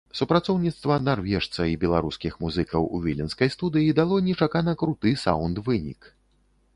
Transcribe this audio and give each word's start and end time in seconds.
Супрацоўніцтва 0.19 0.95
нарвежца 1.07 1.65
і 1.71 1.75
беларускіх 1.83 2.39
музыкаў 2.45 2.87
у 2.99 3.01
віленскай 3.05 3.51
студыі 3.57 3.91
дало 3.99 4.15
нечакана 4.31 4.75
круты 4.83 5.13
саўнд-вынік. 5.27 6.09